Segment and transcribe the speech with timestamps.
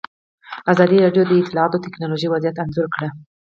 [0.71, 3.09] ازادي راډیو د اطلاعاتی تکنالوژي وضعیت انځور کړی.